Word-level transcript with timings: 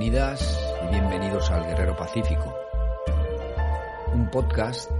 Bienvenidas 0.00 0.58
y 0.82 0.90
bienvenidos 0.92 1.50
al 1.50 1.66
Guerrero 1.66 1.94
Pacífico, 1.94 2.54
un 4.14 4.30
podcast 4.30 4.90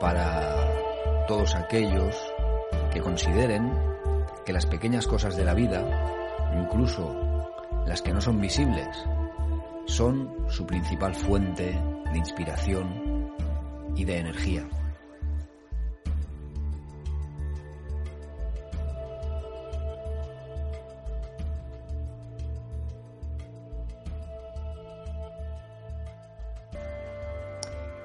para 0.00 1.26
todos 1.28 1.54
aquellos 1.54 2.16
que 2.94 3.02
consideren 3.02 3.70
que 4.46 4.54
las 4.54 4.64
pequeñas 4.64 5.06
cosas 5.06 5.36
de 5.36 5.44
la 5.44 5.52
vida, 5.52 5.84
incluso 6.58 7.14
las 7.86 8.00
que 8.00 8.14
no 8.14 8.22
son 8.22 8.40
visibles, 8.40 8.88
son 9.84 10.34
su 10.48 10.64
principal 10.64 11.14
fuente 11.14 11.78
de 12.10 12.18
inspiración 12.18 13.34
y 13.94 14.06
de 14.06 14.18
energía. 14.18 14.66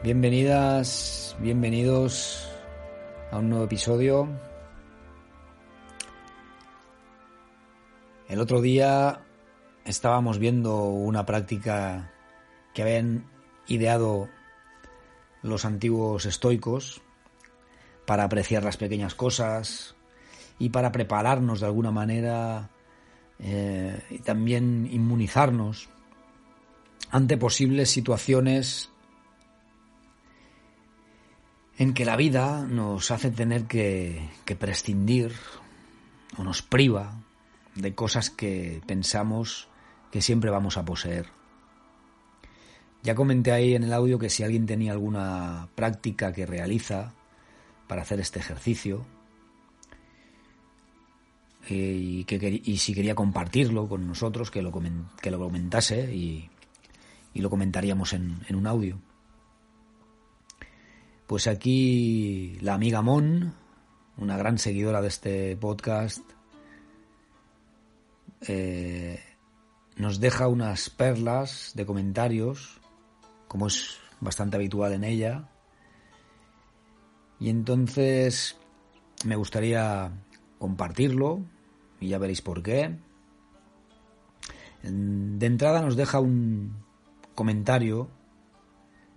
Bienvenidas, 0.08 1.36
bienvenidos 1.42 2.50
a 3.30 3.40
un 3.40 3.50
nuevo 3.50 3.66
episodio. 3.66 4.30
El 8.30 8.40
otro 8.40 8.62
día 8.62 9.20
estábamos 9.84 10.40
viendo 10.40 10.86
una 10.86 11.26
práctica 11.26 12.14
que 12.74 12.84
habían 12.84 13.30
ideado 13.68 14.30
los 15.42 15.66
antiguos 15.66 16.26
estoicos 16.26 17.02
para 18.06 18.24
apreciar 18.24 18.64
las 18.64 18.78
pequeñas 18.78 19.14
cosas 19.14 19.94
y 20.58 20.70
para 20.70 20.94
prepararnos 20.94 21.60
de 21.60 21.66
alguna 21.66 21.92
manera 21.92 22.70
eh, 23.40 24.02
y 24.10 24.20
también 24.20 24.88
inmunizarnos 24.90 25.90
ante 27.12 27.36
posibles 27.36 27.90
situaciones 27.90 28.90
en 31.78 31.94
que 31.94 32.06
la 32.06 32.16
vida 32.16 32.66
nos 32.66 33.12
hace 33.12 33.32
tener 33.32 33.66
que, 33.66 34.30
que, 34.46 34.56
prescindir 34.56 35.34
o 36.38 36.44
nos 36.44 36.62
priva 36.62 37.22
de 37.76 37.94
cosas 37.94 38.30
que 38.30 38.82
pensamos 38.88 39.68
que 40.12 40.22
siempre 40.22 40.50
vamos 40.50 40.78
a 40.78 40.86
poseer. 40.86 41.28
Ya 43.04 43.14
comenté 43.14 43.52
ahí 43.52 43.76
en 43.76 43.84
el 43.84 43.94
audio 43.94 44.18
que 44.18 44.30
si 44.30 44.44
alguien 44.44 44.66
tenía 44.66 44.92
alguna 44.92 45.70
práctica 45.76 46.34
que 46.34 46.46
realiza 46.46 47.14
para 47.88 48.02
hacer 48.02 48.20
este 48.20 48.40
ejercicio 48.40 49.06
eh, 51.70 51.76
y, 51.76 52.24
que, 52.24 52.62
y 52.64 52.78
si 52.78 52.94
quería 52.94 53.14
compartirlo 53.14 53.88
con 53.88 54.08
nosotros, 54.08 54.50
que 54.50 54.62
lo, 54.62 54.72
comentase 54.72 56.14
y, 56.14 56.50
y 57.34 57.42
lo 57.42 57.50
comentaríamos 57.50 58.14
en, 58.14 58.40
en 58.48 58.56
un 58.56 58.68
audio. 58.68 59.00
Pues 61.28 61.48
aquí 61.48 62.58
la 62.62 62.74
amiga 62.74 63.02
Mon, 63.02 63.54
una 64.16 64.38
gran 64.38 64.58
seguidora 64.58 65.02
de 65.02 65.10
este 65.10 65.58
podcast, 65.58 66.24
eh, 68.48 69.20
nos 69.98 70.22
deja 70.22 70.48
unas 70.48 70.90
perlas 70.90 71.74
de 71.76 71.86
comentarios, 71.86 72.80
como 73.50 73.68
es 73.68 73.98
bastante 74.22 74.56
habitual 74.56 74.94
en 74.94 75.04
ella. 75.04 75.50
Y 77.42 77.50
entonces 77.50 78.56
me 79.26 79.36
gustaría 79.36 80.10
compartirlo, 80.60 81.42
y 82.00 82.08
ya 82.08 82.20
veréis 82.20 82.42
por 82.42 82.64
qué. 82.64 82.96
De 84.82 85.46
entrada 85.46 85.82
nos 85.82 85.98
deja 85.98 86.22
un 86.22 86.86
comentario 87.36 88.08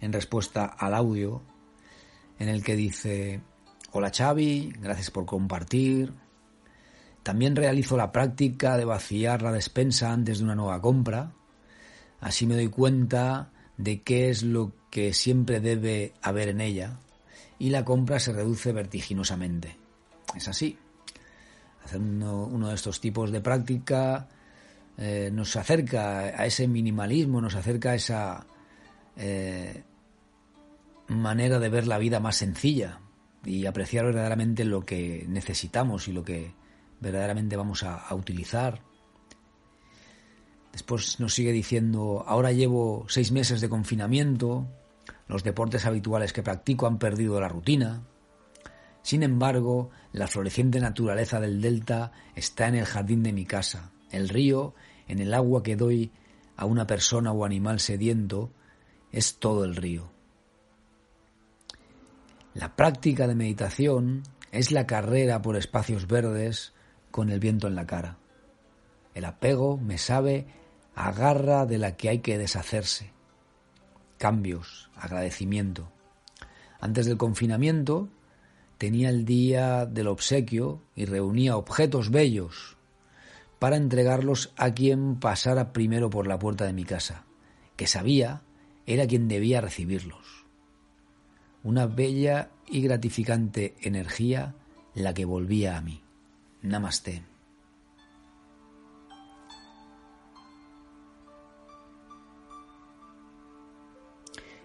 en 0.00 0.12
respuesta 0.12 0.64
al 0.64 0.94
audio 0.94 1.48
en 2.40 2.48
el 2.48 2.64
que 2.64 2.74
dice, 2.74 3.42
hola 3.92 4.10
Xavi, 4.10 4.72
gracias 4.80 5.10
por 5.10 5.26
compartir. 5.26 6.12
También 7.22 7.54
realizo 7.54 7.98
la 7.98 8.10
práctica 8.10 8.78
de 8.78 8.86
vaciar 8.86 9.42
la 9.42 9.52
despensa 9.52 10.10
antes 10.10 10.38
de 10.38 10.44
una 10.44 10.54
nueva 10.54 10.80
compra. 10.80 11.32
Así 12.18 12.46
me 12.46 12.54
doy 12.54 12.68
cuenta 12.68 13.50
de 13.76 14.02
qué 14.02 14.30
es 14.30 14.42
lo 14.42 14.72
que 14.90 15.12
siempre 15.12 15.60
debe 15.60 16.14
haber 16.22 16.48
en 16.48 16.62
ella 16.62 16.98
y 17.58 17.68
la 17.68 17.84
compra 17.84 18.18
se 18.18 18.32
reduce 18.32 18.72
vertiginosamente. 18.72 19.76
Es 20.34 20.48
así. 20.48 20.78
Haciendo 21.84 22.46
uno 22.46 22.68
de 22.68 22.74
estos 22.74 23.00
tipos 23.00 23.30
de 23.30 23.42
práctica 23.42 24.28
eh, 24.96 25.30
nos 25.30 25.56
acerca 25.56 26.20
a 26.20 26.46
ese 26.46 26.66
minimalismo, 26.66 27.42
nos 27.42 27.54
acerca 27.54 27.90
a 27.90 27.94
esa 27.96 28.46
eh, 29.16 29.82
manera 31.10 31.58
de 31.58 31.68
ver 31.68 31.86
la 31.86 31.98
vida 31.98 32.20
más 32.20 32.36
sencilla 32.36 33.00
y 33.44 33.66
apreciar 33.66 34.04
verdaderamente 34.04 34.64
lo 34.64 34.86
que 34.86 35.24
necesitamos 35.28 36.06
y 36.06 36.12
lo 36.12 36.22
que 36.22 36.54
verdaderamente 37.00 37.56
vamos 37.56 37.82
a, 37.82 38.14
utilizar. 38.14 38.80
Después 40.72 41.18
nos 41.18 41.34
sigue 41.34 41.50
diciendo, 41.50 42.24
ahora 42.26 42.52
llevo 42.52 43.06
seis 43.08 43.32
meses 43.32 43.60
de 43.60 43.68
confinamiento, 43.68 44.68
los 45.26 45.42
deportes 45.42 45.84
habituales 45.84 46.32
que 46.32 46.44
practico 46.44 46.86
han 46.86 46.98
perdido 46.98 47.40
la 47.40 47.48
rutina. 47.48 48.02
Sin 49.02 49.24
embargo, 49.24 49.90
la 50.12 50.28
floreciente 50.28 50.78
naturaleza 50.78 51.40
del 51.40 51.60
delta 51.60 52.12
está 52.36 52.68
en 52.68 52.76
el 52.76 52.84
jardín 52.84 53.24
de 53.24 53.32
mi 53.32 53.46
casa, 53.46 53.90
el 54.12 54.28
río, 54.28 54.74
en 55.08 55.18
el 55.18 55.34
agua 55.34 55.62
que 55.64 55.74
doy 55.74 56.12
a 56.56 56.66
una 56.66 56.86
persona 56.86 57.32
o 57.32 57.44
animal 57.44 57.80
sediento, 57.80 58.52
es 59.10 59.38
todo 59.38 59.64
el 59.64 59.74
río. 59.74 60.19
La 62.54 62.74
práctica 62.74 63.28
de 63.28 63.36
meditación 63.36 64.24
es 64.50 64.72
la 64.72 64.84
carrera 64.84 65.40
por 65.40 65.56
espacios 65.56 66.08
verdes 66.08 66.72
con 67.12 67.30
el 67.30 67.38
viento 67.38 67.68
en 67.68 67.76
la 67.76 67.86
cara. 67.86 68.18
El 69.14 69.24
apego 69.24 69.76
me 69.76 69.98
sabe 69.98 70.46
a 70.96 71.12
garra 71.12 71.64
de 71.64 71.78
la 71.78 71.96
que 71.96 72.08
hay 72.08 72.18
que 72.18 72.38
deshacerse. 72.38 73.12
Cambios, 74.18 74.90
agradecimiento. 74.96 75.92
Antes 76.80 77.06
del 77.06 77.18
confinamiento 77.18 78.08
tenía 78.78 79.10
el 79.10 79.24
día 79.24 79.86
del 79.86 80.08
obsequio 80.08 80.82
y 80.96 81.04
reunía 81.04 81.56
objetos 81.56 82.10
bellos 82.10 82.76
para 83.60 83.76
entregarlos 83.76 84.52
a 84.56 84.72
quien 84.72 85.20
pasara 85.20 85.72
primero 85.72 86.10
por 86.10 86.26
la 86.26 86.40
puerta 86.40 86.64
de 86.64 86.72
mi 86.72 86.84
casa, 86.84 87.26
que 87.76 87.86
sabía 87.86 88.42
era 88.86 89.06
quien 89.06 89.28
debía 89.28 89.60
recibirlos 89.60 90.39
una 91.62 91.86
bella 91.86 92.50
y 92.66 92.82
gratificante 92.82 93.74
energía 93.80 94.54
la 94.94 95.14
que 95.14 95.24
volvía 95.24 95.76
a 95.76 95.80
mí. 95.80 96.02
Namaste. 96.62 97.22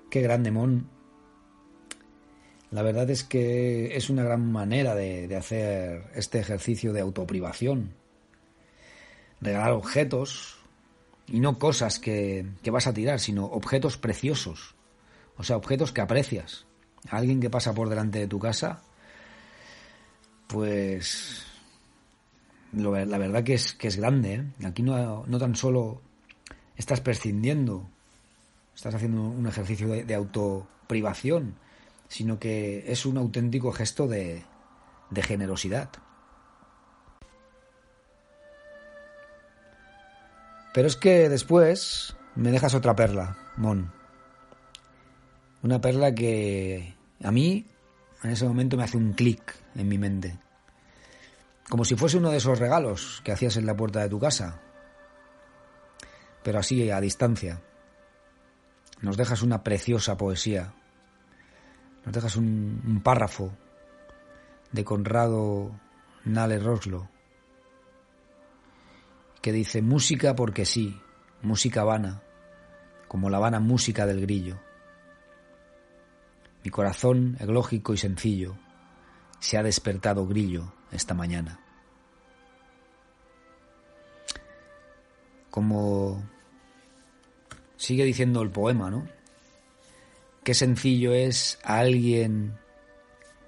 Qué 0.09 0.21
grande, 0.21 0.51
Mon. 0.51 0.87
La 2.71 2.81
verdad 2.81 3.09
es 3.09 3.23
que 3.23 3.95
es 3.95 4.09
una 4.09 4.23
gran 4.23 4.51
manera 4.51 4.95
de, 4.95 5.33
hacer 5.35 6.03
este 6.15 6.39
ejercicio 6.39 6.93
de 6.93 7.01
autoprivación. 7.01 7.91
Regalar 9.41 9.71
objetos 9.71 10.57
Y 11.27 11.39
no 11.39 11.57
cosas 11.57 11.99
que, 11.99 12.45
que 12.61 12.71
vas 12.71 12.87
a 12.87 12.93
tirar, 12.93 13.19
sino 13.19 13.45
objetos 13.45 13.97
preciosos. 13.97 14.75
O 15.37 15.43
sea, 15.43 15.57
objetos 15.57 15.91
que 15.91 16.01
aprecias. 16.01 16.65
Alguien 17.09 17.39
que 17.39 17.49
pasa 17.49 17.73
por 17.73 17.89
delante 17.89 18.19
de 18.19 18.27
tu 18.27 18.39
casa, 18.39 18.81
pues 20.47 21.45
la 22.73 23.17
verdad 23.17 23.43
que 23.43 23.53
es, 23.53 23.73
que 23.73 23.87
es 23.87 23.97
grande. 23.97 24.33
¿eh? 24.33 24.65
Aquí 24.65 24.83
no, 24.83 25.25
no, 25.25 25.37
tan 25.37 25.55
solo 25.55 26.01
estás 26.75 27.01
prescindiendo, 27.01 27.89
estás 28.75 28.95
haciendo 28.95 29.21
un 29.21 29.47
ejercicio 29.47 29.87
de, 29.87 30.03
de 30.03 30.15
autoprivación, 30.15 31.55
sino 32.07 32.39
que 32.39 32.91
es 32.91 33.05
un 33.05 33.17
auténtico 33.17 33.71
gesto 33.71 34.07
de, 34.07 34.43
de 35.09 35.23
generosidad. 35.23 35.89
Pero 40.73 40.87
es 40.87 40.97
que 40.97 41.29
después 41.29 42.15
me 42.35 42.51
dejas 42.51 42.73
otra 42.73 42.95
perla, 42.95 43.37
Mon. 43.55 43.94
Una 45.65 45.81
perla 45.81 46.13
que 46.13 46.95
a 47.23 47.31
mí 47.31 47.65
en 48.21 48.29
ese 48.29 48.47
momento 48.47 48.77
me 48.77 48.83
hace 48.83 48.97
un 48.97 49.13
clic 49.13 49.55
en 49.73 49.87
mi 49.87 49.97
mente. 49.97 50.37
Como 51.67 51.83
si 51.83 51.95
fuese 51.95 52.19
uno 52.19 52.29
de 52.29 52.37
esos 52.37 52.59
regalos 52.59 53.19
que 53.23 53.31
hacías 53.31 53.57
en 53.57 53.65
la 53.65 53.75
puerta 53.75 53.99
de 53.99 54.09
tu 54.09 54.19
casa. 54.19 54.61
Pero 56.43 56.59
así 56.59 56.91
a 56.91 57.01
distancia. 57.01 57.63
Nos 59.01 59.17
dejas 59.17 59.41
una 59.41 59.63
preciosa 59.63 60.15
poesía. 60.17 60.71
Nos 62.05 62.13
dejas 62.13 62.35
un, 62.35 62.83
un 62.85 63.01
párrafo 63.01 63.51
de 64.71 64.83
Conrado 64.83 65.71
Nale 66.25 66.59
Roslo 66.59 67.09
que 69.41 69.51
dice 69.51 69.81
música 69.81 70.35
porque 70.35 70.63
sí, 70.63 71.01
música 71.41 71.83
vana, 71.83 72.21
como 73.07 73.31
la 73.31 73.39
vana 73.39 73.59
música 73.59 74.05
del 74.05 74.21
grillo. 74.21 74.59
Mi 76.65 76.71
corazón, 76.71 77.37
eglógico 77.39 77.93
y 77.93 77.97
sencillo, 77.97 78.57
se 79.39 79.55
ha 79.59 79.61
despertado 79.61 80.25
grillo 80.25 80.73
esta 80.91 81.13
mañana. 81.13 81.59
Como 85.51 86.23
sigue 87.77 88.03
diciendo 88.03 88.41
el 88.41 88.49
poema, 88.49 88.89
¿no? 88.89 89.07
Qué 90.43 90.55
sencillo 90.55 91.13
es 91.13 91.59
a 91.63 91.77
alguien 91.77 92.57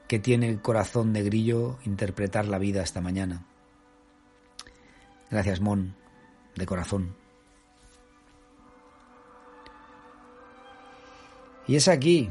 que 0.08 0.20
tiene 0.20 0.48
el 0.48 0.62
corazón 0.62 1.12
de 1.12 1.24
grillo 1.24 1.80
interpretar 1.86 2.46
la 2.46 2.60
vida 2.60 2.84
esta 2.84 3.02
mañana. 3.02 3.48
Gracias, 5.32 5.60
Mon, 5.60 5.96
de 6.56 6.66
corazón. 6.68 7.16
Y 11.66 11.78
es 11.78 11.88
aquí 11.88 12.30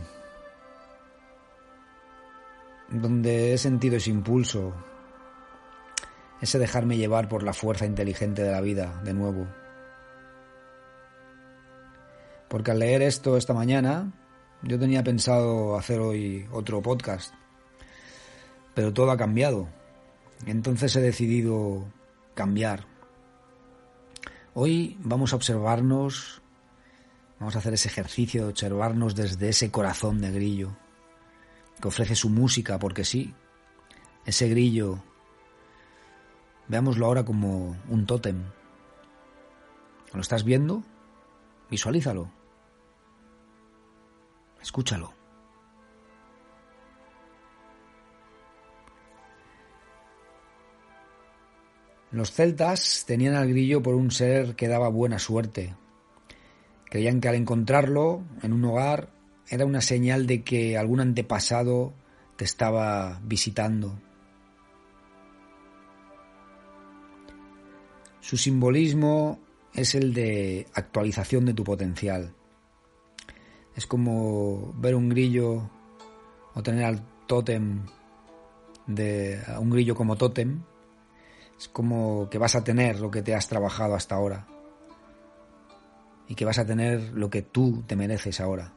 donde 3.01 3.53
he 3.53 3.59
sentido 3.59 3.97
ese 3.97 4.11
impulso, 4.11 4.75
ese 6.41 6.59
dejarme 6.59 6.97
llevar 6.97 7.29
por 7.29 7.43
la 7.43 7.53
fuerza 7.53 7.87
inteligente 7.87 8.43
de 8.43 8.53
la 8.53 8.61
vida 8.61 9.01
de 9.05 9.15
nuevo. 9.15 9.47
Porque 12.49 12.71
al 12.71 12.79
leer 12.79 13.03
esto 13.03 13.37
esta 13.37 13.55
mañana, 13.55 14.13
yo 14.63 14.79
tenía 14.79 15.03
pensado 15.03 15.77
hacer 15.77 16.01
hoy 16.01 16.47
otro 16.53 16.83
podcast, 16.83 17.35
pero 18.75 18.93
todo 18.93 19.11
ha 19.11 19.17
cambiado. 19.17 19.69
Entonces 20.47 20.95
he 20.97 21.01
decidido 21.01 21.85
cambiar. 22.35 22.87
Hoy 24.55 24.97
vamos 25.01 25.33
a 25.33 25.37
observarnos, 25.37 26.41
vamos 27.41 27.57
a 27.57 27.59
hacer 27.59 27.75
ese 27.75 27.89
ejercicio 27.89 28.45
de 28.45 28.51
observarnos 28.51 29.15
desde 29.15 29.49
ese 29.49 29.71
corazón 29.71 30.21
de 30.21 30.31
grillo 30.31 30.77
que 31.81 31.89
ofrece 31.89 32.15
su 32.15 32.31
música, 32.31 32.79
porque 32.79 33.05
sí, 33.05 33.35
ese 34.25 34.49
grillo, 34.49 35.03
veámoslo 36.69 37.07
ahora 37.07 37.25
como 37.25 37.77
un 37.89 38.07
tótem. 38.07 38.43
¿Lo 40.13 40.21
estás 40.21 40.45
viendo? 40.45 40.83
Visualízalo. 41.71 42.31
Escúchalo. 44.61 45.15
Los 52.11 52.33
celtas 52.33 53.05
tenían 53.07 53.35
al 53.35 53.49
grillo 53.49 53.83
por 53.83 53.95
un 53.95 54.11
ser 54.11 54.57
que 54.57 54.69
daba 54.69 54.89
buena 54.89 55.19
suerte. 55.19 55.77
Creían 56.87 57.21
que 57.21 57.29
al 57.29 57.35
encontrarlo 57.35 58.23
en 58.43 58.53
un 58.53 58.65
hogar 58.65 59.11
era 59.49 59.65
una 59.65 59.81
señal 59.81 60.27
de 60.27 60.43
que 60.43 60.77
algún 60.77 61.01
antepasado 61.01 61.95
te 62.37 62.45
estaba 62.45 63.21
visitando. 63.25 63.99
Su 68.21 68.37
simbolismo 68.37 69.41
es 69.73 69.95
el 69.95 70.13
de 70.13 70.67
actualización 70.75 71.45
de 71.45 71.55
tu 71.55 71.65
potencial. 71.65 72.35
Es 73.75 73.87
como 73.87 74.73
ver 74.79 74.95
un 74.95 75.09
grillo 75.09 75.71
o 76.55 76.63
tener 76.63 76.85
al 76.85 77.03
tótem 77.27 77.85
de 78.87 79.41
un 79.59 79.71
grillo 79.71 79.95
como 79.95 80.17
tótem 80.17 80.63
es 81.59 81.69
como 81.69 82.29
que 82.31 82.39
vas 82.39 82.55
a 82.55 82.65
tener 82.65 83.01
lo 83.01 83.11
que 83.11 83.23
te 83.23 83.35
has 83.35 83.49
trabajado 83.49 83.95
hasta 83.95 84.15
ahora. 84.15 84.47
Y 86.29 86.35
que 86.35 86.45
vas 86.45 86.59
a 86.59 86.67
tener 86.67 87.13
lo 87.13 87.31
que 87.31 87.43
tú 87.43 87.83
te 87.87 87.97
mereces 87.97 88.41
ahora. 88.41 88.76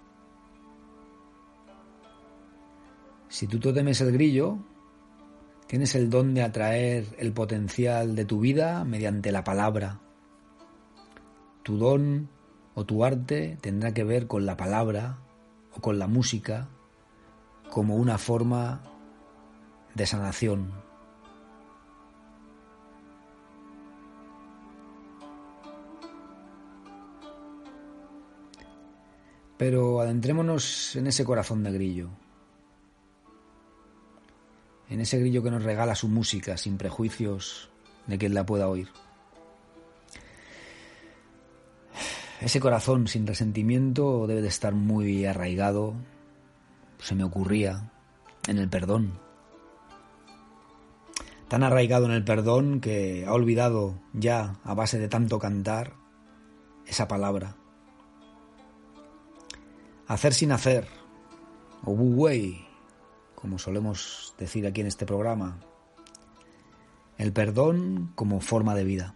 Si 3.30 3.48
tú 3.48 3.60
te 3.60 3.72
temes 3.72 4.02
el 4.02 4.12
grillo, 4.12 4.58
tienes 5.68 5.96
el 5.96 6.10
don 6.10 6.34
de 6.34 6.42
atraer 6.42 7.06
el 7.20 7.32
potencial 7.32 8.16
de 8.16 8.26
tu 8.26 8.40
vida 8.40 8.84
mediante 8.84 9.32
la 9.32 9.44
palabra. 9.44 10.00
Tu 11.64 11.78
don 11.78 12.28
o 12.74 12.86
tu 12.86 13.06
arte 13.06 13.58
tendrá 13.62 13.94
que 13.94 14.04
ver 14.04 14.26
con 14.26 14.46
la 14.46 14.58
palabra 14.58 15.20
o 15.76 15.80
con 15.80 16.00
la 16.00 16.08
música 16.08 16.70
como 17.70 17.96
una 17.96 18.18
forma 18.18 18.82
de 19.94 20.08
sanación, 20.08 20.74
Pero 29.60 30.00
adentrémonos 30.00 30.96
en 30.96 31.08
ese 31.08 31.26
corazón 31.26 31.64
de 31.64 31.74
grillo, 31.74 32.12
en 34.90 35.02
ese 35.02 35.20
grillo 35.20 35.44
que 35.44 35.52
nos 35.52 35.64
regala 35.64 35.96
su 35.96 36.08
música 36.08 36.58
sin 36.58 36.78
prejuicios 36.78 37.70
de 38.08 38.18
quien 38.18 38.34
la 38.34 38.46
pueda 38.46 38.68
oír. 38.68 38.90
Ese 42.42 42.60
corazón 42.60 43.08
sin 43.08 43.28
resentimiento 43.28 44.26
debe 44.26 44.42
de 44.42 44.48
estar 44.48 44.74
muy 44.74 45.26
arraigado, 45.26 45.96
se 47.00 47.14
me 47.14 47.24
ocurría, 47.24 47.92
en 48.48 48.58
el 48.58 48.70
perdón. 48.70 49.20
Tan 51.50 51.64
arraigado 51.64 52.06
en 52.06 52.12
el 52.12 52.24
perdón 52.24 52.80
que 52.80 53.26
ha 53.28 53.34
olvidado 53.34 54.00
ya, 54.14 54.56
a 54.64 54.74
base 54.74 55.00
de 55.00 55.10
tanto 55.10 55.40
cantar, 55.40 55.94
esa 56.88 57.08
palabra 57.08 57.56
Hacer 60.10 60.34
sin 60.34 60.52
hacer, 60.52 60.88
o 61.86 61.92
wu 61.92 62.24
wei, 62.24 62.66
como 63.42 63.58
solemos 63.58 64.34
decir 64.38 64.68
aquí 64.68 64.82
en 64.82 64.88
este 64.88 65.06
programa. 65.06 65.60
El 67.18 67.34
perdón 67.34 68.12
como 68.16 68.42
forma 68.42 68.76
de 68.76 68.84
vida. 68.84 69.16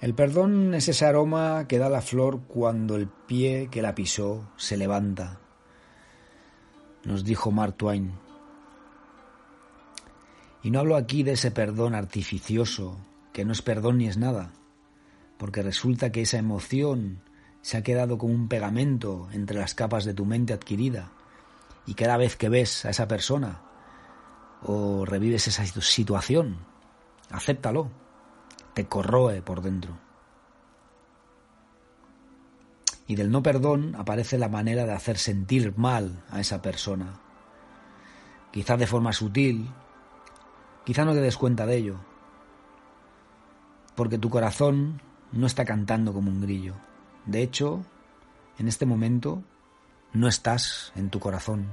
El 0.00 0.14
perdón 0.14 0.74
es 0.74 0.88
ese 0.88 1.06
aroma 1.06 1.66
que 1.66 1.78
da 1.78 1.88
la 1.88 2.02
flor 2.02 2.42
cuando 2.42 2.96
el 2.96 3.08
pie 3.08 3.68
que 3.70 3.80
la 3.80 3.94
pisó 3.94 4.50
se 4.58 4.76
levanta, 4.76 5.40
nos 7.04 7.24
dijo 7.24 7.50
Mark 7.50 7.76
Twain. 7.78 8.12
Y 10.62 10.70
no 10.70 10.80
hablo 10.80 10.96
aquí 10.96 11.22
de 11.22 11.32
ese 11.32 11.50
perdón 11.50 11.94
artificioso, 11.94 12.98
que 13.32 13.46
no 13.46 13.52
es 13.52 13.62
perdón 13.62 13.96
ni 13.96 14.06
es 14.06 14.18
nada, 14.18 14.52
porque 15.38 15.62
resulta 15.62 16.12
que 16.12 16.22
esa 16.22 16.38
emoción 16.38 17.20
se 17.62 17.76
ha 17.76 17.82
quedado 17.82 18.18
como 18.18 18.34
un 18.34 18.48
pegamento 18.48 19.28
entre 19.32 19.58
las 19.58 19.74
capas 19.74 20.04
de 20.04 20.14
tu 20.14 20.26
mente 20.26 20.52
adquirida, 20.52 21.12
y 21.86 21.94
cada 21.94 22.16
vez 22.16 22.36
que 22.36 22.48
ves 22.48 22.84
a 22.84 22.90
esa 22.90 23.08
persona 23.08 23.62
o 24.62 25.04
revives 25.04 25.48
esa 25.48 25.64
situación, 25.66 26.58
acéptalo, 27.30 27.90
te 28.74 28.86
corroe 28.86 29.42
por 29.42 29.62
dentro. 29.62 29.98
Y 33.06 33.16
del 33.16 33.30
no 33.30 33.42
perdón 33.42 33.94
aparece 33.96 34.38
la 34.38 34.48
manera 34.48 34.86
de 34.86 34.92
hacer 34.92 35.18
sentir 35.18 35.76
mal 35.76 36.24
a 36.30 36.40
esa 36.40 36.62
persona, 36.62 37.20
quizás 38.50 38.78
de 38.78 38.86
forma 38.86 39.12
sutil, 39.12 39.70
quizá 40.84 41.04
no 41.04 41.12
te 41.12 41.20
des 41.20 41.36
cuenta 41.36 41.66
de 41.66 41.76
ello, 41.76 41.96
porque 43.94 44.18
tu 44.18 44.30
corazón 44.30 45.02
no 45.32 45.46
está 45.46 45.64
cantando 45.64 46.12
como 46.12 46.30
un 46.30 46.40
grillo. 46.40 46.74
De 47.26 47.42
hecho, 47.42 47.84
en 48.58 48.68
este 48.68 48.86
momento 48.86 49.42
no 50.12 50.28
estás 50.28 50.92
en 50.94 51.10
tu 51.10 51.18
corazón. 51.20 51.66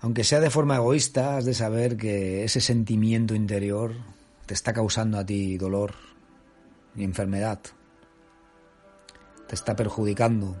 Aunque 0.00 0.24
sea 0.24 0.40
de 0.40 0.50
forma 0.50 0.76
egoísta, 0.76 1.36
has 1.36 1.44
de 1.44 1.54
saber 1.54 1.96
que 1.96 2.44
ese 2.44 2.60
sentimiento 2.60 3.34
interior 3.34 3.94
te 4.46 4.54
está 4.54 4.72
causando 4.72 5.18
a 5.18 5.24
ti 5.24 5.56
dolor 5.56 5.94
y 6.94 7.04
enfermedad. 7.04 7.60
Te 9.48 9.54
está 9.54 9.74
perjudicando. 9.74 10.56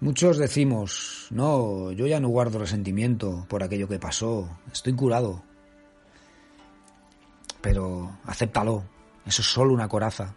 Muchos 0.00 0.36
decimos, 0.36 1.28
no, 1.30 1.92
yo 1.92 2.06
ya 2.06 2.20
no 2.20 2.28
guardo 2.28 2.58
resentimiento 2.58 3.46
por 3.48 3.62
aquello 3.62 3.88
que 3.88 3.98
pasó, 3.98 4.58
estoy 4.70 4.94
curado. 4.94 5.42
Pero 7.64 8.18
acéptalo, 8.26 8.84
eso 9.24 9.40
es 9.40 9.48
solo 9.48 9.72
una 9.72 9.88
coraza. 9.88 10.34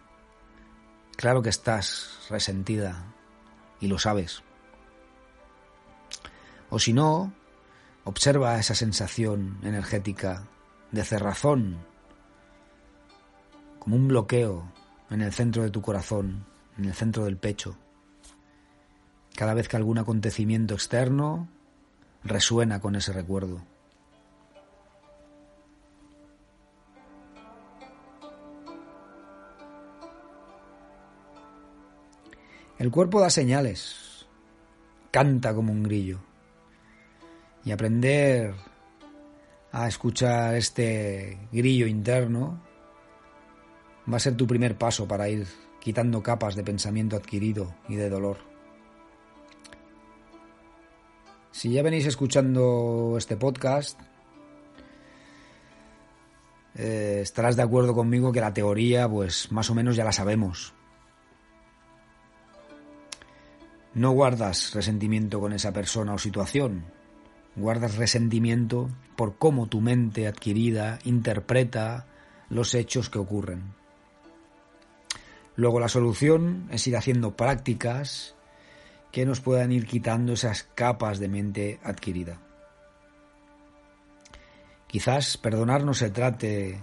Claro 1.14 1.42
que 1.42 1.50
estás 1.50 2.26
resentida 2.30 3.04
y 3.80 3.88
lo 3.88 3.98
sabes. 3.98 4.42
O 6.70 6.78
si 6.78 6.94
no, 6.94 7.34
observa 8.04 8.58
esa 8.58 8.74
sensación 8.74 9.58
energética 9.62 10.44
de 10.90 11.04
cerrazón, 11.04 11.76
como 13.78 13.96
un 13.96 14.08
bloqueo 14.08 14.72
en 15.10 15.20
el 15.20 15.34
centro 15.34 15.62
de 15.62 15.70
tu 15.70 15.82
corazón, 15.82 16.46
en 16.78 16.86
el 16.86 16.94
centro 16.94 17.26
del 17.26 17.36
pecho. 17.36 17.76
Cada 19.36 19.52
vez 19.52 19.68
que 19.68 19.76
algún 19.76 19.98
acontecimiento 19.98 20.72
externo 20.72 21.46
resuena 22.24 22.80
con 22.80 22.96
ese 22.96 23.12
recuerdo. 23.12 23.66
El 32.78 32.92
cuerpo 32.92 33.20
da 33.20 33.28
señales, 33.28 34.28
canta 35.10 35.52
como 35.52 35.72
un 35.72 35.82
grillo. 35.82 36.20
Y 37.64 37.72
aprender 37.72 38.54
a 39.72 39.88
escuchar 39.88 40.54
este 40.54 41.40
grillo 41.50 41.88
interno 41.88 42.62
va 44.10 44.18
a 44.18 44.20
ser 44.20 44.36
tu 44.36 44.46
primer 44.46 44.78
paso 44.78 45.08
para 45.08 45.28
ir 45.28 45.48
quitando 45.80 46.22
capas 46.22 46.54
de 46.54 46.62
pensamiento 46.62 47.16
adquirido 47.16 47.74
y 47.88 47.96
de 47.96 48.08
dolor. 48.08 48.38
Si 51.50 51.72
ya 51.72 51.82
venís 51.82 52.06
escuchando 52.06 53.16
este 53.18 53.36
podcast, 53.36 53.98
eh, 56.76 57.18
estarás 57.22 57.56
de 57.56 57.62
acuerdo 57.62 57.92
conmigo 57.92 58.30
que 58.30 58.40
la 58.40 58.54
teoría, 58.54 59.08
pues 59.08 59.50
más 59.50 59.68
o 59.68 59.74
menos 59.74 59.96
ya 59.96 60.04
la 60.04 60.12
sabemos. 60.12 60.77
No 63.98 64.12
guardas 64.12 64.74
resentimiento 64.74 65.40
con 65.40 65.52
esa 65.52 65.72
persona 65.72 66.14
o 66.14 66.18
situación, 66.18 66.84
guardas 67.56 67.96
resentimiento 67.96 68.90
por 69.16 69.38
cómo 69.38 69.66
tu 69.66 69.80
mente 69.80 70.28
adquirida 70.28 71.00
interpreta 71.02 72.06
los 72.48 72.74
hechos 72.74 73.10
que 73.10 73.18
ocurren. 73.18 73.74
Luego 75.56 75.80
la 75.80 75.88
solución 75.88 76.68
es 76.70 76.86
ir 76.86 76.96
haciendo 76.96 77.34
prácticas 77.34 78.36
que 79.10 79.26
nos 79.26 79.40
puedan 79.40 79.72
ir 79.72 79.84
quitando 79.84 80.34
esas 80.34 80.62
capas 80.62 81.18
de 81.18 81.28
mente 81.28 81.80
adquirida. 81.82 82.40
Quizás 84.86 85.36
perdonar 85.38 85.82
no 85.82 85.92
se 85.92 86.10
trate 86.10 86.80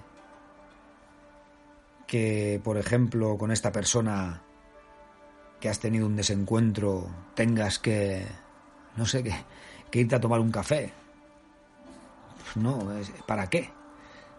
que, 2.07 2.60
por 2.62 2.77
ejemplo, 2.77 3.38
con 3.38 3.51
esta 3.51 3.72
persona 3.72 4.45
que 5.65 5.69
has 5.69 5.79
tenido 5.79 6.05
un 6.05 6.15
desencuentro 6.15 7.10
tengas 7.34 7.79
que, 7.79 8.24
no 8.98 9.07
sé, 9.07 9.24
que, 9.24 9.34
que 9.89 10.01
irte 10.01 10.13
a 10.13 10.22
tomar 10.22 10.39
un 10.39 10.51
café. 10.51 10.93
Pues 12.38 12.57
no, 12.63 12.88
¿para 13.25 13.50
qué? 13.50 13.72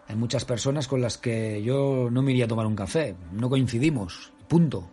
Hay 0.07 0.15
muchas 0.15 0.45
personas 0.45 0.87
con 0.87 1.01
las 1.01 1.17
que 1.17 1.61
yo 1.61 2.07
no 2.09 2.21
me 2.21 2.31
iría 2.31 2.45
a 2.45 2.47
tomar 2.47 2.65
un 2.65 2.77
café, 2.77 3.17
no 3.33 3.49
coincidimos, 3.49 4.31
punto. 4.47 4.89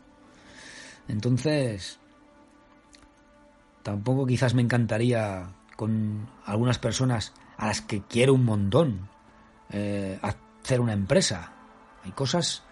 Entonces, 1.07 2.01
tampoco 3.85 4.27
quizás 4.27 4.55
me 4.55 4.63
encantaría 4.63 5.55
con 5.77 6.29
algunas 6.47 6.81
personas 6.81 7.33
a 7.59 7.69
las 7.69 7.81
que 7.81 8.03
quiero 8.03 8.35
un 8.35 8.45
montón 8.45 9.09
eh, 9.71 10.19
hacer 10.21 10.81
una 10.81 10.95
empresa. 10.95 11.53
Hay 12.03 12.11
cosas 12.11 12.65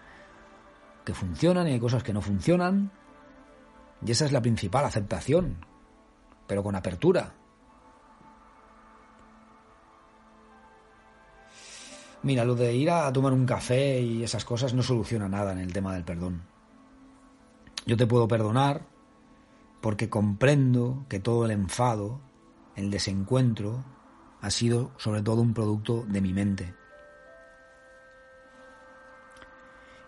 que 1.04 1.14
funcionan 1.14 1.68
y 1.68 1.74
hay 1.74 1.78
cosas 1.78 2.02
que 2.02 2.12
no 2.12 2.22
funcionan 2.22 2.90
y 4.04 4.10
esa 4.10 4.24
es 4.24 4.32
la 4.32 4.42
principal 4.42 4.84
aceptación, 4.84 5.64
pero 6.46 6.62
con 6.62 6.74
apertura. 6.74 7.34
Mira, 12.22 12.44
lo 12.44 12.54
de 12.54 12.74
ir 12.74 12.90
a 12.90 13.12
tomar 13.12 13.32
un 13.32 13.46
café 13.46 14.00
y 14.00 14.22
esas 14.22 14.44
cosas 14.44 14.74
no 14.74 14.82
soluciona 14.82 15.28
nada 15.28 15.52
en 15.52 15.58
el 15.58 15.72
tema 15.72 15.94
del 15.94 16.04
perdón. 16.04 16.42
Yo 17.84 17.96
te 17.96 18.06
puedo 18.06 18.28
perdonar 18.28 18.86
porque 19.80 20.08
comprendo 20.08 21.04
que 21.08 21.18
todo 21.18 21.44
el 21.44 21.50
enfado, 21.50 22.20
el 22.76 22.90
desencuentro, 22.90 23.84
ha 24.40 24.50
sido 24.50 24.92
sobre 24.96 25.22
todo 25.22 25.42
un 25.42 25.54
producto 25.54 26.04
de 26.06 26.20
mi 26.20 26.32
mente. 26.32 26.74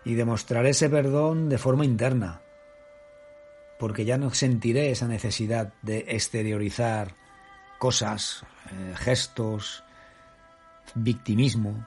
Y 0.05 0.13
demostraré 0.13 0.69
ese 0.69 0.89
perdón 0.89 1.49
de 1.49 1.57
forma 1.57 1.83
interna, 1.83 2.41
porque 3.79 4.05
ya 4.05 4.17
no 4.17 4.33
sentiré 4.33 4.91
esa 4.91 5.07
necesidad 5.07 5.73
de 5.81 6.05
exteriorizar 6.09 7.15
cosas, 7.77 8.45
eh, 8.71 8.93
gestos, 8.95 9.83
victimismo. 10.93 11.85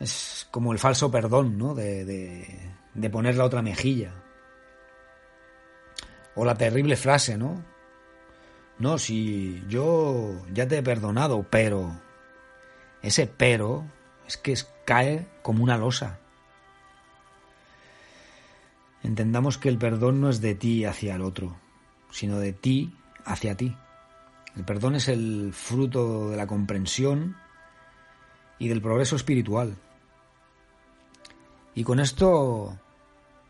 Es 0.00 0.46
como 0.50 0.72
el 0.72 0.78
falso 0.78 1.10
perdón, 1.10 1.56
¿no? 1.56 1.74
De, 1.74 2.04
de, 2.04 2.72
de 2.94 3.10
poner 3.10 3.36
la 3.36 3.44
otra 3.44 3.62
mejilla. 3.62 4.12
O 6.34 6.44
la 6.44 6.56
terrible 6.56 6.96
frase, 6.96 7.38
¿no? 7.38 7.64
No, 8.78 8.98
si 8.98 9.62
yo 9.68 10.44
ya 10.52 10.66
te 10.66 10.78
he 10.78 10.82
perdonado, 10.82 11.46
pero 11.48 12.00
ese 13.02 13.26
pero 13.26 13.84
es 14.26 14.36
que 14.36 14.54
cae 14.84 15.28
como 15.42 15.62
una 15.62 15.78
losa. 15.78 16.18
Entendamos 19.04 19.58
que 19.58 19.68
el 19.68 19.76
perdón 19.76 20.22
no 20.22 20.30
es 20.30 20.40
de 20.40 20.54
ti 20.54 20.86
hacia 20.86 21.14
el 21.14 21.20
otro, 21.20 21.60
sino 22.10 22.38
de 22.38 22.54
ti 22.54 22.96
hacia 23.26 23.54
ti. 23.54 23.76
El 24.56 24.64
perdón 24.64 24.94
es 24.94 25.08
el 25.08 25.52
fruto 25.52 26.30
de 26.30 26.38
la 26.38 26.46
comprensión 26.46 27.36
y 28.58 28.68
del 28.68 28.80
progreso 28.80 29.14
espiritual. 29.14 29.76
Y 31.74 31.84
con 31.84 32.00
esto 32.00 32.78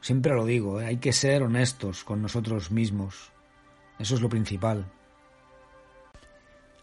siempre 0.01 0.35
lo 0.35 0.45
digo, 0.45 0.81
¿eh? 0.81 0.87
hay 0.87 0.97
que 0.97 1.13
ser 1.13 1.45
honestos 1.45 2.03
con 2.03 2.21
nosotros 2.21 2.73
mismos. 2.73 3.31
Eso 4.01 4.17
es 4.17 4.21
lo 4.21 4.29
principal. 4.29 4.85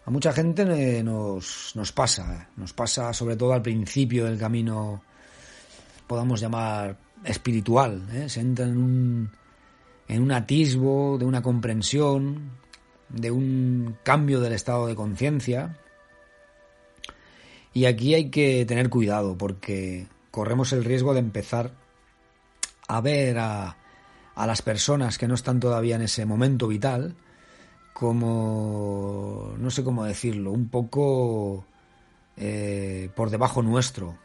A 0.06 0.12
mucha 0.12 0.32
gente 0.32 1.04
nos, 1.04 1.74
nos 1.76 1.92
pasa, 1.92 2.50
nos 2.56 2.72
pasa 2.72 3.12
sobre 3.12 3.36
todo 3.36 3.52
al 3.52 3.62
principio 3.62 4.26
del 4.26 4.40
camino, 4.40 5.04
podamos 6.08 6.40
llamar 6.40 7.11
espiritual, 7.24 8.08
¿eh? 8.14 8.30
se 8.30 8.42
entra 8.42 8.66
en 8.66 8.78
un, 8.78 9.32
en 10.08 10.24
un 10.24 10.32
atisbo 10.32 11.18
de 11.18 11.26
una 11.26 11.42
comprensión, 11.42 12.52
de 13.10 13.32
un 13.32 13.98
cambio 14.04 14.40
del 14.40 14.54
estado 14.54 14.88
de 14.88 14.96
conciencia. 14.96 15.78
Y 17.74 17.86
aquí 17.86 18.14
hay 18.14 18.30
que 18.30 18.66
tener 18.66 18.90
cuidado 18.90 19.38
porque 19.38 20.08
corremos 20.30 20.74
el 20.74 20.84
riesgo 20.84 21.14
de 21.14 21.20
empezar 21.20 21.72
a 22.88 23.02
ver 23.02 23.38
a, 23.40 23.78
a 24.36 24.48
las 24.48 24.62
personas 24.62 25.18
que 25.18 25.28
no 25.28 25.36
están 25.36 25.60
todavía 25.60 25.96
en 25.96 26.02
ese 26.02 26.26
momento 26.26 26.68
vital 26.68 27.16
como, 27.94 29.54
no 29.60 29.70
sé 29.70 29.84
cómo 29.84 30.04
decirlo, 30.06 30.52
un 30.52 30.70
poco 30.70 31.66
eh, 32.36 33.10
por 33.16 33.30
debajo 33.30 33.62
nuestro. 33.62 34.18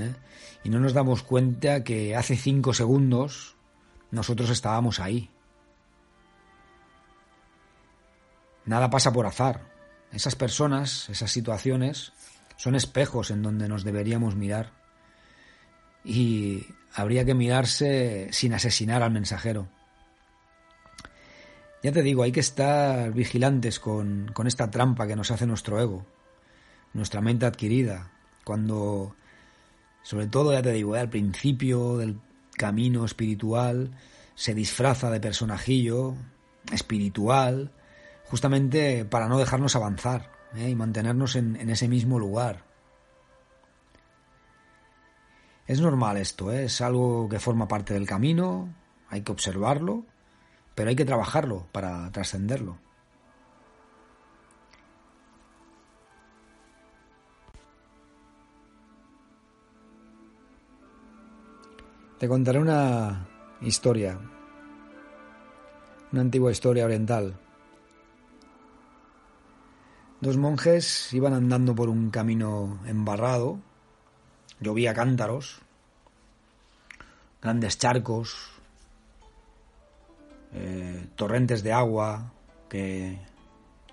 ¿Eh? 0.00 0.14
y 0.62 0.70
no 0.70 0.80
nos 0.80 0.92
damos 0.92 1.22
cuenta 1.22 1.84
que 1.84 2.16
hace 2.16 2.36
cinco 2.36 2.72
segundos 2.72 3.56
nosotros 4.10 4.50
estábamos 4.50 5.00
ahí. 5.00 5.30
Nada 8.64 8.88
pasa 8.90 9.12
por 9.12 9.26
azar. 9.26 9.60
Esas 10.12 10.36
personas, 10.36 11.08
esas 11.10 11.30
situaciones, 11.30 12.12
son 12.56 12.74
espejos 12.74 13.30
en 13.30 13.42
donde 13.42 13.68
nos 13.68 13.84
deberíamos 13.84 14.36
mirar. 14.36 14.72
Y 16.04 16.66
habría 16.94 17.24
que 17.24 17.34
mirarse 17.34 18.28
sin 18.30 18.54
asesinar 18.54 19.02
al 19.02 19.10
mensajero. 19.10 19.68
Ya 21.82 21.92
te 21.92 22.02
digo, 22.02 22.22
hay 22.22 22.32
que 22.32 22.40
estar 22.40 23.12
vigilantes 23.12 23.78
con, 23.78 24.30
con 24.32 24.46
esta 24.46 24.70
trampa 24.70 25.06
que 25.06 25.16
nos 25.16 25.30
hace 25.30 25.46
nuestro 25.46 25.78
ego, 25.80 26.06
nuestra 26.94 27.20
mente 27.20 27.44
adquirida, 27.44 28.10
cuando, 28.44 29.14
sobre 30.04 30.26
todo, 30.26 30.52
ya 30.52 30.62
te 30.62 30.70
digo, 30.70 30.94
¿eh? 30.94 31.00
al 31.00 31.08
principio 31.08 31.96
del 31.96 32.20
camino 32.56 33.06
espiritual, 33.06 33.90
se 34.34 34.54
disfraza 34.54 35.10
de 35.10 35.18
personajillo 35.18 36.14
espiritual, 36.70 37.72
justamente 38.26 39.06
para 39.06 39.28
no 39.28 39.38
dejarnos 39.38 39.76
avanzar 39.76 40.30
¿eh? 40.56 40.68
y 40.68 40.74
mantenernos 40.74 41.36
en, 41.36 41.56
ese 41.70 41.88
mismo 41.88 42.18
lugar. 42.18 42.64
Es 45.66 45.80
normal 45.80 46.18
esto, 46.18 46.52
¿eh? 46.52 46.64
es 46.64 46.82
algo 46.82 47.26
que 47.30 47.40
forma 47.40 47.66
parte 47.66 47.94
del 47.94 48.06
camino, 48.06 48.68
hay 49.08 49.22
que 49.22 49.32
observarlo, 49.32 50.04
pero 50.74 50.90
hay 50.90 50.96
que 50.96 51.06
trabajarlo 51.06 51.66
para 51.72 52.12
trascenderlo. 52.12 52.78
Te 62.24 62.28
contaré 62.28 62.58
una 62.58 63.28
historia, 63.60 64.18
una 66.10 66.22
antigua 66.22 66.50
historia 66.50 66.86
oriental. 66.86 67.36
Dos 70.22 70.38
monjes 70.38 71.12
iban 71.12 71.34
andando 71.34 71.74
por 71.74 71.90
un 71.90 72.08
camino 72.08 72.80
embarrado, 72.86 73.60
llovía 74.58 74.94
cántaros, 74.94 75.60
grandes 77.42 77.76
charcos, 77.76 78.52
eh, 80.54 81.06
torrentes 81.16 81.62
de 81.62 81.74
agua 81.74 82.32
que 82.70 83.18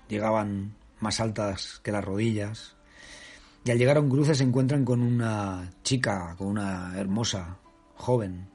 llegaban 0.08 0.74
más 1.00 1.20
altas 1.20 1.80
que 1.82 1.92
las 1.92 2.02
rodillas. 2.02 2.76
Y 3.62 3.72
al 3.72 3.76
llegar 3.76 3.98
a 3.98 4.00
un 4.00 4.08
cruce 4.08 4.34
se 4.34 4.44
encuentran 4.44 4.86
con 4.86 5.02
una 5.02 5.70
chica, 5.82 6.34
con 6.38 6.46
una 6.46 6.98
hermosa 6.98 7.58
joven, 8.02 8.48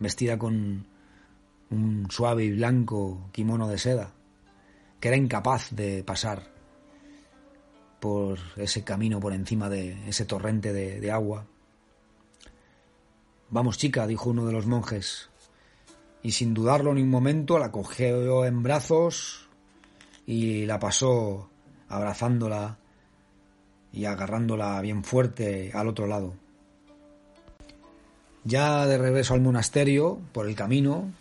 vestida 0.00 0.38
con 0.38 0.86
un 1.70 2.08
suave 2.10 2.44
y 2.44 2.52
blanco 2.52 3.28
kimono 3.32 3.68
de 3.68 3.78
seda, 3.78 4.12
que 4.98 5.08
era 5.08 5.16
incapaz 5.16 5.70
de 5.70 6.02
pasar 6.02 6.50
por 8.00 8.40
ese 8.56 8.82
camino 8.82 9.20
por 9.20 9.32
encima 9.32 9.68
de 9.68 10.08
ese 10.08 10.24
torrente 10.24 10.72
de, 10.72 11.10
agua. 11.12 11.46
Vamos, 13.50 13.78
chica, 13.78 14.06
dijo 14.06 14.30
uno 14.30 14.46
de 14.46 14.52
los 14.52 14.66
monjes, 14.66 15.30
y 16.22 16.32
sin 16.32 16.52
dudarlo 16.52 16.92
ni 16.92 17.02
un 17.02 17.10
momento 17.10 17.58
la 17.58 17.70
cogió 17.70 18.44
en 18.44 18.62
brazos 18.64 19.48
y 20.26 20.66
la 20.66 20.80
pasó 20.80 21.50
abrazándola 21.88 22.78
y 23.92 24.04
agarrándola 24.04 24.80
bien 24.80 25.04
fuerte 25.04 25.70
al 25.72 25.86
otro 25.86 26.08
lado. 26.08 26.47
Ya 28.48 28.86
de 28.86 28.96
regreso 28.96 29.34
al 29.34 29.42
monasterio, 29.42 30.18
por 30.32 30.48
el 30.48 30.54
camino, 30.54 31.12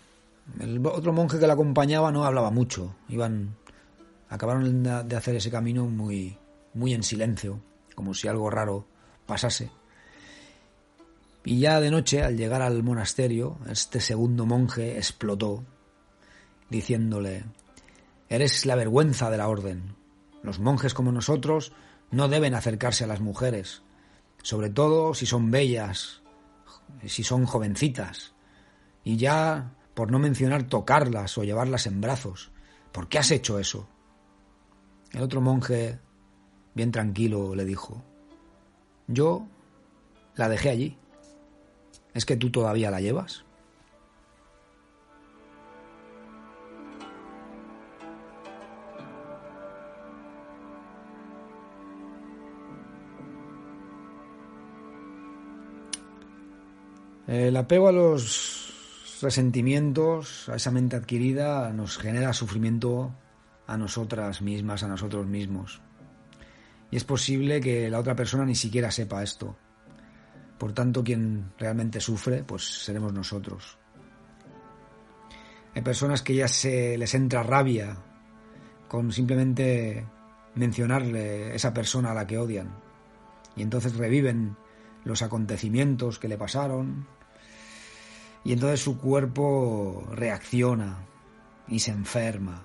el 0.61 0.85
otro 0.87 1.11
monje 1.11 1.39
que 1.39 1.45
la 1.45 1.53
acompañaba 1.53 2.09
no 2.09 2.23
hablaba 2.23 2.51
mucho. 2.51 2.95
Iban, 3.09 3.57
acabaron 4.29 4.81
de 4.81 5.15
hacer 5.17 5.35
ese 5.35 5.51
camino 5.51 5.87
muy, 5.87 6.37
muy 6.73 6.93
en 6.93 7.03
silencio, 7.03 7.59
como 7.95 8.13
si 8.13 8.29
algo 8.29 8.49
raro 8.49 8.85
pasase. 9.25 9.69
Y 11.43 11.59
ya 11.59 11.81
de 11.81 11.91
noche, 11.91 12.23
al 12.23 12.37
llegar 12.37 12.61
al 12.61 12.81
monasterio, 12.81 13.57
este 13.69 13.99
segundo 13.99 14.45
monje 14.45 14.95
explotó, 14.95 15.65
diciéndole, 16.69 17.43
Eres 18.29 18.65
la 18.65 18.75
vergüenza 18.75 19.29
de 19.29 19.37
la 19.37 19.49
orden. 19.49 19.97
Los 20.43 20.59
monjes 20.59 20.93
como 20.93 21.11
nosotros 21.11 21.73
no 22.09 22.29
deben 22.29 22.55
acercarse 22.55 23.03
a 23.03 23.07
las 23.07 23.19
mujeres, 23.19 23.81
sobre 24.43 24.69
todo 24.69 25.13
si 25.13 25.25
son 25.25 25.51
bellas, 25.51 26.21
si 27.05 27.23
son 27.23 27.45
jovencitas, 27.45 28.33
y 29.03 29.17
ya, 29.17 29.73
por 29.93 30.11
no 30.11 30.19
mencionar 30.19 30.63
tocarlas 30.63 31.37
o 31.37 31.43
llevarlas 31.43 31.87
en 31.87 32.01
brazos. 32.01 32.51
¿Por 32.91 33.07
qué 33.07 33.19
has 33.19 33.31
hecho 33.31 33.57
eso? 33.57 33.87
El 35.11 35.21
otro 35.21 35.41
monje, 35.41 35.99
bien 36.75 36.91
tranquilo, 36.91 37.55
le 37.55 37.65
dijo, 37.65 38.03
Yo 39.07 39.47
la 40.35 40.49
dejé 40.49 40.69
allí. 40.69 40.97
¿Es 42.13 42.25
que 42.25 42.37
tú 42.37 42.51
todavía 42.51 42.91
la 42.91 43.01
llevas? 43.01 43.46
El 57.27 57.57
apego 57.57 57.89
a 57.89 57.91
los 57.91 59.19
resentimientos, 59.21 60.47
a 60.47 60.55
esa 60.55 60.71
mente 60.71 60.95
adquirida, 60.95 61.73
nos 61.73 61.97
genera 61.97 62.31
sufrimiento 62.31 63.13
a 63.67 63.75
nosotras 63.75 64.41
mismas, 64.41 64.83
a 64.83 64.87
nosotros 64.87 65.27
mismos. 65.27 65.81
Y 66.89 66.95
es 66.95 67.03
posible 67.03 67.59
que 67.59 67.89
la 67.89 67.99
otra 67.99 68.15
persona 68.15 68.45
ni 68.45 68.55
siquiera 68.55 68.91
sepa 68.91 69.23
esto. 69.23 69.57
Por 70.57 70.71
tanto, 70.71 71.03
quien 71.03 71.51
realmente 71.57 71.99
sufre, 71.99 72.45
pues 72.45 72.63
seremos 72.63 73.11
nosotros. 73.11 73.77
Hay 75.75 75.81
personas 75.81 76.21
que 76.21 76.33
ya 76.33 76.47
se 76.47 76.97
les 76.97 77.13
entra 77.13 77.43
rabia 77.43 77.97
con 78.87 79.11
simplemente 79.11 80.07
mencionarle 80.55 81.53
esa 81.53 81.73
persona 81.73 82.11
a 82.11 82.15
la 82.15 82.25
que 82.25 82.37
odian. 82.37 82.73
Y 83.57 83.63
entonces 83.63 83.97
reviven 83.97 84.55
los 85.03 85.21
acontecimientos 85.21 86.19
que 86.19 86.29
le 86.29 86.37
pasaron, 86.37 87.05
y 88.47 88.53
entonces 88.53 88.79
su 88.79 88.97
cuerpo 88.97 90.07
reacciona 90.09 91.05
y 91.67 91.79
se 91.79 91.91
enferma. 91.91 92.63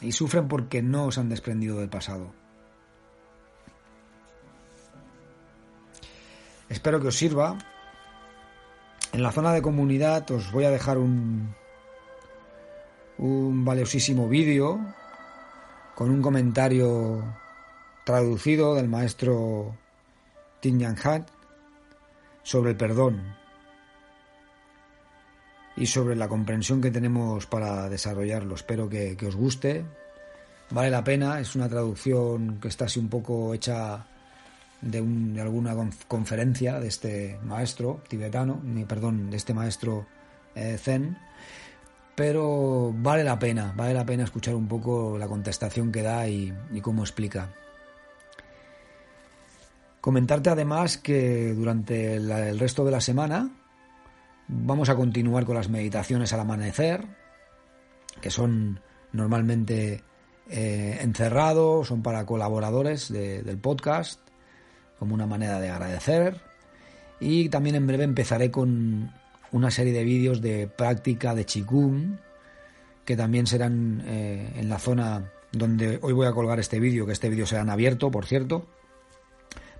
Y 0.00 0.10
sufren 0.10 0.48
porque 0.48 0.82
no 0.82 1.12
se 1.12 1.20
han 1.20 1.28
desprendido 1.28 1.78
del 1.78 1.88
pasado. 1.88 2.32
Espero 6.68 7.00
que 7.00 7.06
os 7.06 7.16
sirva. 7.16 7.56
En 9.12 9.22
la 9.22 9.30
zona 9.30 9.52
de 9.52 9.62
comunidad 9.62 10.28
os 10.32 10.50
voy 10.50 10.64
a 10.64 10.72
dejar 10.72 10.98
un, 10.98 11.54
un 13.18 13.64
valiosísimo 13.64 14.28
vídeo 14.28 14.80
con 15.94 16.10
un 16.10 16.20
comentario 16.20 17.22
traducido 18.04 18.74
del 18.74 18.88
maestro 18.88 19.76
Tin 20.60 20.80
Yang 20.80 21.26
sobre 22.42 22.72
el 22.72 22.76
perdón 22.76 23.37
y 25.78 25.86
sobre 25.86 26.16
la 26.16 26.28
comprensión 26.28 26.80
que 26.80 26.90
tenemos 26.90 27.46
para 27.46 27.88
desarrollarlo. 27.88 28.54
Espero 28.54 28.88
que, 28.88 29.16
os 29.26 29.36
guste. 29.36 29.84
Vale 30.70 30.90
la 30.90 31.04
pena, 31.04 31.40
es 31.40 31.54
una 31.54 31.68
traducción 31.68 32.58
que 32.60 32.68
está 32.68 32.86
así 32.86 32.98
un 32.98 33.08
poco 33.08 33.54
hecha 33.54 34.06
de, 34.82 34.98
alguna 35.40 35.74
conferencia 36.08 36.78
de 36.80 36.88
este 36.88 37.38
maestro 37.44 38.02
tibetano, 38.08 38.60
perdón, 38.86 39.30
de 39.30 39.36
este 39.36 39.54
maestro 39.54 40.06
eh, 40.54 40.76
zen, 40.78 41.16
pero 42.14 42.92
vale 42.94 43.24
la 43.24 43.38
pena, 43.38 43.72
vale 43.74 43.94
la 43.94 44.04
pena 44.04 44.24
escuchar 44.24 44.54
un 44.56 44.68
poco 44.68 45.16
la 45.16 45.26
contestación 45.26 45.90
que 45.90 46.02
da 46.02 46.28
y 46.28 46.52
cómo 46.82 47.02
explica. 47.02 47.50
Comentarte 50.00 50.50
además 50.50 50.98
que 50.98 51.54
durante 51.54 52.14
el 52.16 52.58
resto 52.58 52.84
de 52.84 52.90
la 52.90 53.00
semana 53.00 53.50
Vamos 54.50 54.88
a 54.88 54.96
continuar 54.96 55.44
con 55.44 55.56
las 55.56 55.68
meditaciones 55.68 56.32
al 56.32 56.40
amanecer, 56.40 57.04
que 58.22 58.30
son 58.30 58.80
normalmente 59.12 60.02
eh, 60.48 60.98
encerrados, 61.02 61.88
son 61.88 62.02
para 62.02 62.24
colaboradores 62.24 63.12
del 63.12 63.58
podcast, 63.58 64.20
como 64.98 65.14
una 65.14 65.26
manera 65.26 65.60
de 65.60 65.68
agradecer. 65.68 66.40
Y 67.20 67.50
también 67.50 67.76
en 67.76 67.86
breve 67.86 68.04
empezaré 68.04 68.50
con 68.50 69.12
una 69.52 69.70
serie 69.70 69.92
de 69.92 70.04
vídeos 70.04 70.40
de 70.40 70.66
práctica 70.66 71.34
de 71.34 71.44
Qigong, 71.44 72.18
que 73.04 73.16
también 73.18 73.46
serán 73.46 74.02
eh, 74.06 74.54
en 74.56 74.70
la 74.70 74.78
zona 74.78 75.30
donde 75.52 75.98
hoy 76.00 76.14
voy 76.14 76.26
a 76.26 76.32
colgar 76.32 76.58
este 76.58 76.80
vídeo, 76.80 77.04
que 77.04 77.12
este 77.12 77.28
vídeo 77.28 77.44
será 77.44 77.70
abierto, 77.70 78.10
por 78.10 78.24
cierto. 78.24 78.66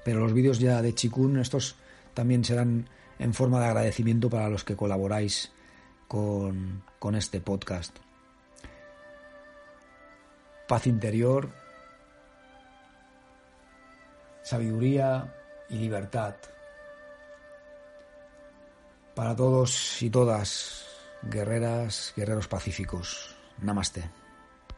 Pero 0.05 0.21
los 0.21 0.35
vídeos 0.35 0.59
ya 0.59 0.83
de 0.83 0.93
Qigong, 0.93 1.39
estos 1.39 1.77
también 2.13 2.45
serán 2.45 2.91
en 3.19 3.35
forma 3.35 3.61
de 3.61 3.67
agradecimiento 3.67 4.31
para 4.31 4.49
los 4.49 4.65
que 4.65 4.77
colaboráis 4.77 5.53
con, 6.07 6.83
con 6.99 7.15
este 7.15 7.41
podcast. 7.41 7.97
Paz 10.67 10.87
interior, 10.87 11.51
sabiduría 14.43 15.35
y 15.69 15.79
libertad 15.79 16.35
para 19.19 19.35
todos 19.35 20.01
y 20.01 20.11
todas, 20.11 20.87
guerreras, 21.23 22.13
guerreros 22.17 22.47
pacíficos. 22.47 23.35
Namaste. 23.61 24.28